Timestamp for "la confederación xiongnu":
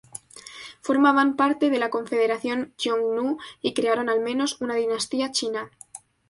1.83-3.37